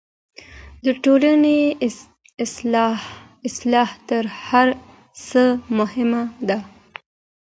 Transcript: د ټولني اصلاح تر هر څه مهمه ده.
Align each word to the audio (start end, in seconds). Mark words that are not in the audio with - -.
د 0.85 0.87
ټولني 1.03 1.59
اصلاح 3.53 3.89
تر 4.09 4.23
هر 4.47 4.67
څه 5.27 5.43
مهمه 5.77 6.21
ده. 6.47 6.57